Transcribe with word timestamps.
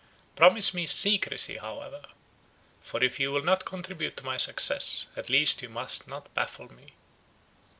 Promise 0.35 0.73
me 0.73 0.87
secrecy 0.87 1.57
however; 1.57 2.01
for 2.81 3.03
if 3.03 3.19
you 3.19 3.31
will 3.31 3.43
not 3.43 3.65
contribute 3.65 4.17
to 4.17 4.25
my 4.25 4.35
success, 4.37 5.09
at 5.15 5.29
least 5.29 5.61
you 5.61 5.69
must 5.69 6.07
not 6.07 6.33
baffle 6.33 6.73
me." 6.73 6.93